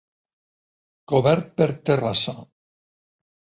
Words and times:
Cobert 1.13 1.53
per 1.61 1.69
terrassa. 1.91 2.37